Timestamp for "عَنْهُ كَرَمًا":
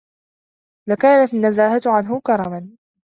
1.85-2.71